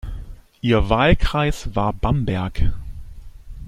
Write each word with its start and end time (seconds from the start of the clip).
Ihr 0.61 0.89
Wahlkreis 0.89 1.75
war 1.75 1.93
Bamberg. 1.93 2.63